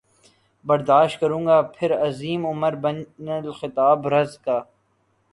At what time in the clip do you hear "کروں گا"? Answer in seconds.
1.19-1.61